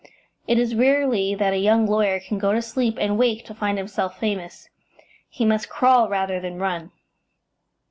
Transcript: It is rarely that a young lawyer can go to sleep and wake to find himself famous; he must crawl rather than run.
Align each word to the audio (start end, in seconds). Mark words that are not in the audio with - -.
It 0.47 0.57
is 0.57 0.73
rarely 0.73 1.35
that 1.35 1.53
a 1.53 1.59
young 1.59 1.85
lawyer 1.85 2.19
can 2.19 2.39
go 2.39 2.53
to 2.53 2.61
sleep 2.63 2.97
and 2.99 3.19
wake 3.19 3.45
to 3.45 3.53
find 3.53 3.77
himself 3.77 4.19
famous; 4.19 4.67
he 5.29 5.45
must 5.45 5.69
crawl 5.69 6.09
rather 6.09 6.39
than 6.39 6.57
run. 6.57 6.91